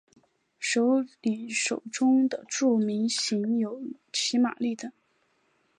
[0.57, 4.91] 首里手中的著名型有骑马立等。